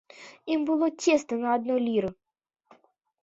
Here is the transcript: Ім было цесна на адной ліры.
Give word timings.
Ім 0.53 0.61
было 0.69 0.87
цесна 1.03 1.35
на 1.43 1.49
адной 1.57 1.79
ліры. 1.87 2.09